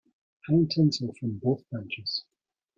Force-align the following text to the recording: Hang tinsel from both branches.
Hang 0.45 0.67
tinsel 0.67 1.13
from 1.13 1.37
both 1.37 1.61
branches. 1.69 2.23